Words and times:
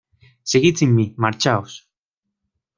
Seguid 0.41 0.77
sin 0.77 0.95
mí. 0.95 1.13
Marchaos. 1.15 1.87